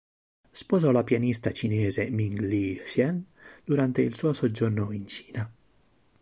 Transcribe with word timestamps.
Sposò 0.49 0.89
la 0.89 1.03
pianista 1.03 1.51
cinese 1.51 2.09
Ming 2.09 2.39
Lee 2.39 2.81
Hsien 2.87 3.23
durante 3.63 4.01
il 4.01 4.15
suo 4.17 4.33
soggiorno 4.33 4.91
in 4.91 5.05
Cina. 5.05 5.53